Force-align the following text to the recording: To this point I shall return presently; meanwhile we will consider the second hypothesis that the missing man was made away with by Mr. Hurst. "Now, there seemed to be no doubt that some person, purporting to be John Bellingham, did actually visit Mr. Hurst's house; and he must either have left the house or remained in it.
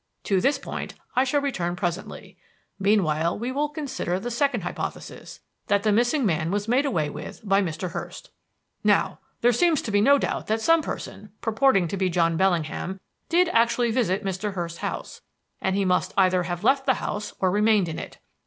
To 0.23 0.41
this 0.41 0.57
point 0.57 0.95
I 1.15 1.23
shall 1.23 1.41
return 1.41 1.75
presently; 1.75 2.35
meanwhile 2.79 3.37
we 3.37 3.51
will 3.51 3.69
consider 3.69 4.19
the 4.19 4.31
second 4.31 4.61
hypothesis 4.61 5.41
that 5.67 5.83
the 5.83 5.91
missing 5.91 6.25
man 6.25 6.49
was 6.49 6.67
made 6.67 6.87
away 6.87 7.07
with 7.11 7.47
by 7.47 7.61
Mr. 7.61 7.91
Hurst. 7.91 8.31
"Now, 8.83 9.19
there 9.41 9.51
seemed 9.53 9.77
to 9.85 9.91
be 9.91 10.01
no 10.01 10.17
doubt 10.17 10.47
that 10.47 10.59
some 10.59 10.81
person, 10.81 11.33
purporting 11.39 11.87
to 11.87 11.97
be 11.97 12.09
John 12.09 12.35
Bellingham, 12.35 12.99
did 13.29 13.47
actually 13.49 13.91
visit 13.91 14.25
Mr. 14.25 14.53
Hurst's 14.53 14.79
house; 14.79 15.21
and 15.61 15.75
he 15.75 15.85
must 15.85 16.15
either 16.17 16.41
have 16.41 16.63
left 16.63 16.87
the 16.87 16.95
house 16.95 17.35
or 17.39 17.51
remained 17.51 17.87
in 17.87 17.99
it. 17.99 18.17